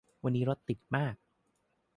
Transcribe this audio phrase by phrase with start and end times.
[0.23, 1.15] วันนี้รถติดมาก